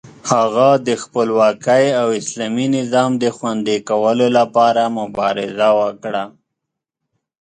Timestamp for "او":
2.01-2.07